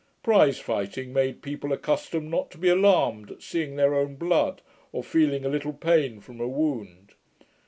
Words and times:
Prize 0.23 0.57
fighting 0.59 1.13
made 1.13 1.43
people 1.43 1.71
accustomed 1.71 2.27
not 2.31 2.49
to 2.49 2.57
be 2.57 2.69
alarmed 2.69 3.29
at 3.29 3.43
seeing 3.43 3.75
their 3.75 3.93
own 3.93 4.15
blood, 4.15 4.63
or 4.91 5.03
feeling 5.03 5.45
a 5.45 5.47
little 5.47 5.73
pain 5.73 6.19
from 6.19 6.41
a 6.41 6.47
wound. 6.47 7.11